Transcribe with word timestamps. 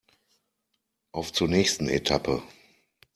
Auf 1.11 1.31
zur 1.31 1.47
nächsten 1.47 1.87
Etappe! 1.87 2.41